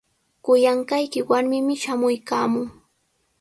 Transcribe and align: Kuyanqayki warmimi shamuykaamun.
Kuyanqayki 0.43 1.19
warmimi 1.29 1.75
shamuykaamun. 1.83 2.67